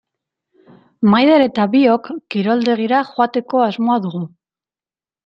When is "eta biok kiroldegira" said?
1.47-3.03